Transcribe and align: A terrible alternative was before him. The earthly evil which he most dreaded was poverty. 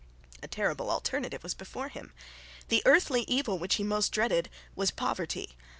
A 0.41 0.47
terrible 0.47 0.89
alternative 0.89 1.43
was 1.43 1.53
before 1.53 1.89
him. 1.89 2.11
The 2.69 2.81
earthly 2.87 3.21
evil 3.27 3.59
which 3.59 3.75
he 3.75 3.83
most 3.83 4.11
dreaded 4.11 4.49
was 4.75 4.89
poverty. 4.89 5.55